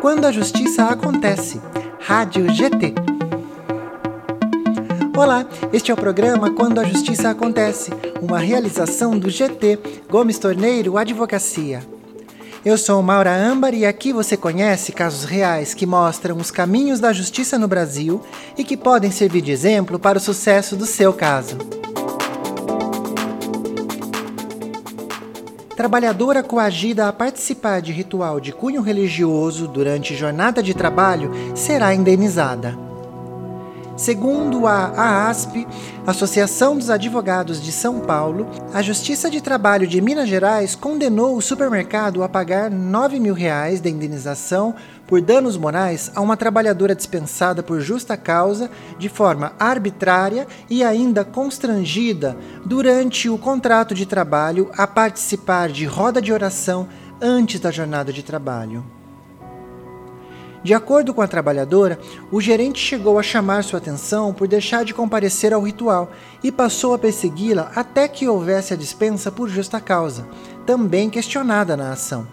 [0.00, 1.60] Quando a Justiça Acontece,
[1.98, 2.94] Rádio GT.
[5.16, 7.90] Olá, este é o programa Quando a Justiça Acontece,
[8.22, 11.82] uma realização do GT Gomes Torneiro Advocacia.
[12.64, 17.12] Eu sou Maura Âmbar e aqui você conhece casos reais que mostram os caminhos da
[17.12, 18.22] justiça no Brasil
[18.56, 21.77] e que podem servir de exemplo para o sucesso do seu caso.
[25.78, 32.87] Trabalhadora coagida a participar de ritual de cunho religioso durante jornada de trabalho será indenizada.
[33.98, 35.66] Segundo a AASP,
[36.06, 41.42] Associação dos Advogados de São Paulo, a Justiça de Trabalho de Minas Gerais condenou o
[41.42, 44.72] supermercado a pagar 9 mil reais de indenização
[45.04, 48.70] por danos morais a uma trabalhadora dispensada por justa causa,
[49.00, 56.22] de forma arbitrária e ainda constrangida durante o contrato de trabalho a participar de roda
[56.22, 56.86] de oração
[57.20, 58.97] antes da jornada de trabalho.
[60.62, 61.98] De acordo com a trabalhadora,
[62.30, 66.10] o gerente chegou a chamar sua atenção por deixar de comparecer ao ritual
[66.42, 70.26] e passou a persegui-la até que houvesse a dispensa por justa causa,
[70.66, 72.26] também questionada na ação.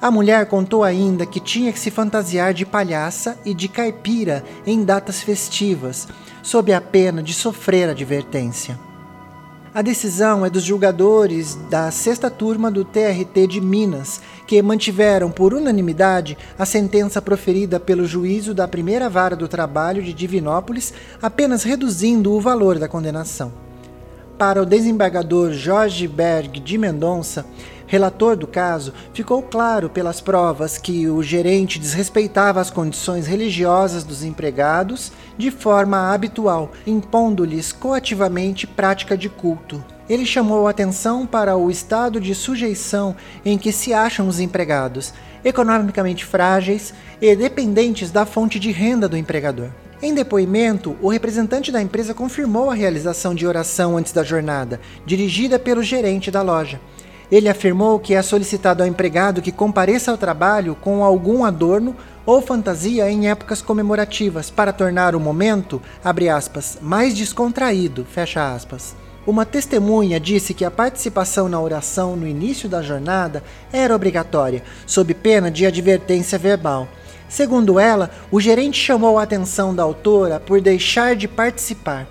[0.00, 4.84] A mulher contou ainda que tinha que se fantasiar de palhaça e de caipira em
[4.84, 6.06] datas festivas,
[6.42, 8.78] sob a pena de sofrer advertência.
[9.76, 15.52] A decisão é dos julgadores da sexta turma do TRT de Minas, que mantiveram por
[15.52, 22.32] unanimidade a sentença proferida pelo juízo da primeira vara do trabalho de Divinópolis, apenas reduzindo
[22.32, 23.65] o valor da condenação.
[24.38, 27.46] Para o desembargador Jorge Berg de Mendonça,
[27.86, 34.22] relator do caso, ficou claro pelas provas que o gerente desrespeitava as condições religiosas dos
[34.22, 39.82] empregados de forma habitual, impondo-lhes coativamente prática de culto.
[40.06, 46.26] Ele chamou atenção para o estado de sujeição em que se acham os empregados, economicamente
[46.26, 46.92] frágeis
[47.22, 49.70] e dependentes da fonte de renda do empregador.
[50.06, 55.58] Em depoimento, o representante da empresa confirmou a realização de oração antes da jornada, dirigida
[55.58, 56.80] pelo gerente da loja.
[57.28, 62.40] Ele afirmou que é solicitado ao empregado que compareça ao trabalho com algum adorno ou
[62.40, 65.82] fantasia em épocas comemorativas para tornar o momento,
[66.28, 68.06] aspas, mais descontraído,
[69.26, 73.42] Uma testemunha disse que a participação na oração no início da jornada
[73.72, 76.86] era obrigatória, sob pena de advertência verbal.
[77.28, 82.06] Segundo ela, o gerente chamou a atenção da autora por deixar de participar.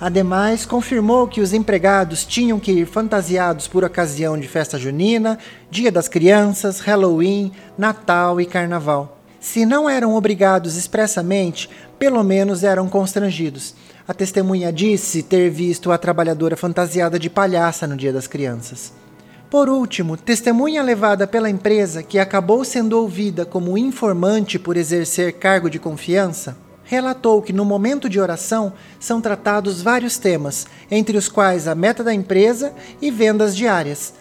[0.00, 5.38] Ademais, confirmou que os empregados tinham que ir fantasiados por ocasião de festa junina,
[5.70, 9.18] Dia das Crianças, Halloween, Natal e Carnaval.
[9.40, 13.74] Se não eram obrigados expressamente, pelo menos eram constrangidos.
[14.06, 19.03] A testemunha disse ter visto a trabalhadora fantasiada de palhaça no Dia das Crianças.
[19.50, 25.70] Por último, testemunha levada pela empresa que acabou sendo ouvida como informante por exercer cargo
[25.70, 31.66] de confiança, relatou que no momento de oração são tratados vários temas, entre os quais
[31.68, 34.14] a meta da empresa e vendas diárias.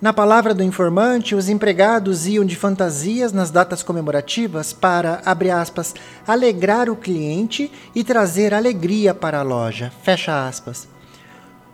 [0.00, 5.92] Na palavra do informante, os empregados iam de fantasias nas datas comemorativas para, abre aspas,
[6.26, 10.88] alegrar o cliente e trazer alegria para a loja, fecha aspas.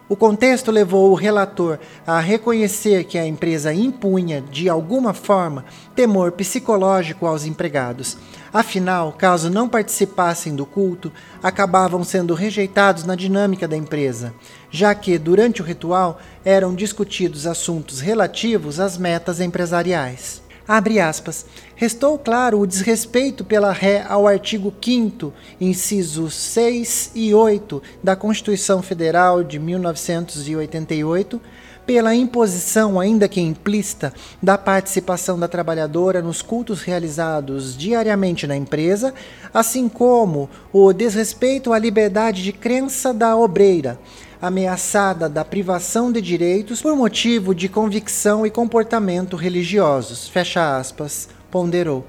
[0.06, 5.64] O contexto levou o relator a reconhecer que a empresa impunha, de alguma forma,
[5.96, 8.18] temor psicológico aos empregados.
[8.52, 11.10] Afinal, caso não participassem do culto,
[11.42, 14.34] acabavam sendo rejeitados na dinâmica da empresa,
[14.70, 20.43] já que, durante o ritual, eram discutidos assuntos relativos às metas empresariais.
[20.66, 21.44] Abre aspas.
[21.76, 25.30] Restou claro o desrespeito pela ré ao artigo 5
[25.60, 31.38] incisos 6 e 8 da Constituição Federal de 1988,
[31.86, 34.10] pela imposição, ainda que implícita,
[34.42, 39.12] da participação da trabalhadora nos cultos realizados diariamente na empresa,
[39.52, 43.98] assim como o desrespeito à liberdade de crença da obreira,
[44.46, 50.28] ameaçada da privação de direitos por motivo de convicção e comportamento religiosos.
[50.28, 52.04] Fecha aspas, ponderou.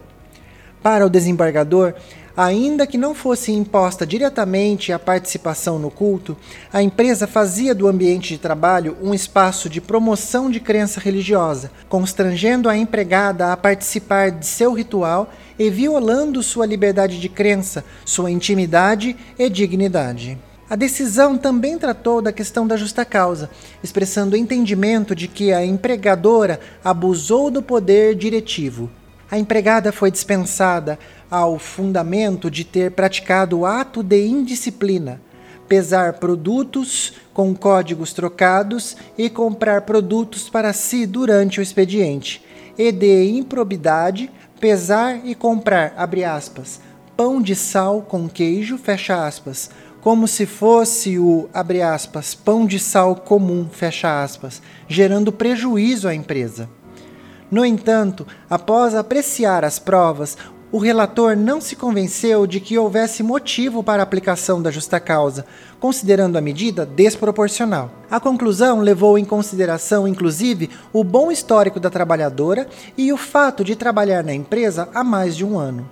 [0.83, 1.93] Para o desembargador,
[2.35, 6.35] ainda que não fosse imposta diretamente a participação no culto,
[6.73, 12.67] a empresa fazia do ambiente de trabalho um espaço de promoção de crença religiosa, constrangendo
[12.67, 19.15] a empregada a participar de seu ritual e violando sua liberdade de crença, sua intimidade
[19.39, 20.37] e dignidade.
[20.67, 23.51] A decisão também tratou da questão da justa causa,
[23.83, 28.89] expressando o entendimento de que a empregadora abusou do poder diretivo.
[29.29, 30.97] A empregada foi dispensada
[31.29, 35.21] ao fundamento de ter praticado o ato de indisciplina,
[35.67, 42.43] pesar produtos com códigos trocados e comprar produtos para si durante o expediente,
[42.75, 45.93] e de improbidade pesar e comprar,
[46.27, 46.81] aspas,
[47.15, 49.69] pão de sal com queijo, fecha aspas,
[50.05, 56.13] como se fosse o, abre aspas, pão de sal comum, fecha aspas, gerando prejuízo à
[56.13, 56.69] empresa.
[57.49, 60.37] No entanto, após apreciar as provas,
[60.71, 65.43] o relator não se convenceu de que houvesse motivo para a aplicação da justa causa,
[65.79, 67.89] considerando a medida desproporcional.
[68.07, 73.75] A conclusão levou em consideração, inclusive, o bom histórico da trabalhadora e o fato de
[73.75, 75.89] trabalhar na empresa há mais de um ano.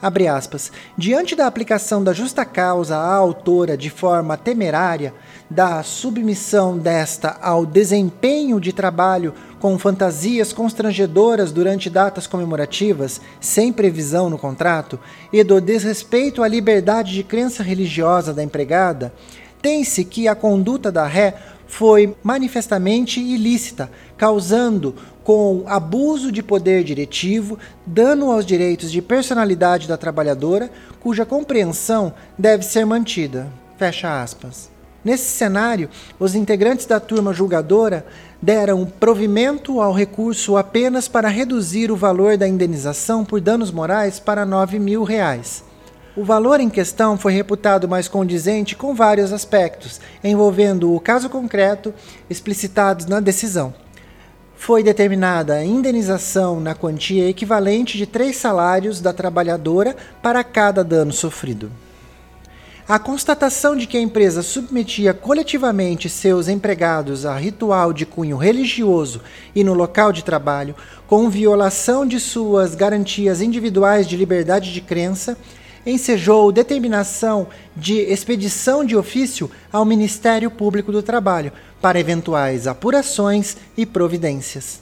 [0.00, 0.70] Abre aspas.
[0.96, 5.14] Diante da aplicação da justa causa à autora de forma temerária,
[5.48, 14.28] da submissão desta ao desempenho de trabalho com fantasias constrangedoras durante datas comemorativas, sem previsão
[14.28, 14.98] no contrato,
[15.32, 19.14] e do desrespeito à liberdade de crença religiosa da empregada,
[19.62, 21.34] tem-se que a conduta da ré
[21.66, 29.96] foi manifestamente ilícita, causando com abuso de poder diretivo, dano aos direitos de personalidade da
[29.96, 30.70] trabalhadora,
[31.00, 33.48] cuja compreensão deve ser mantida.
[33.76, 34.70] Fecha aspas.
[35.04, 38.06] Nesse cenário, os integrantes da turma julgadora
[38.42, 44.44] deram provimento ao recurso apenas para reduzir o valor da indenização por danos morais para
[44.44, 45.62] 9 mil reais.
[46.16, 51.92] O valor em questão foi reputado mais condizente com vários aspectos, envolvendo o caso concreto
[52.30, 53.74] explicitados na decisão.
[54.56, 61.12] Foi determinada a indenização na quantia equivalente de três salários da trabalhadora para cada dano
[61.12, 61.70] sofrido.
[62.88, 69.20] A constatação de que a empresa submetia coletivamente seus empregados a ritual de cunho religioso
[69.54, 70.74] e no local de trabalho,
[71.06, 75.36] com violação de suas garantias individuais de liberdade de crença,
[75.86, 77.46] ensejou determinação
[77.76, 84.80] de expedição de ofício ao Ministério Público do Trabalho para eventuais apurações e providências.